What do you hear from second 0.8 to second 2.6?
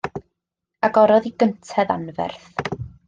Agorodd i gynted anferth.